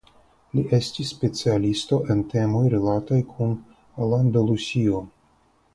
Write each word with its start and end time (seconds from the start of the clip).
Li 0.59 0.61
estis 0.77 1.11
specialisto 1.15 1.99
en 2.15 2.25
temoj 2.33 2.63
rilataj 2.75 3.21
kun 3.35 3.55
Alandalusio. 4.07 5.07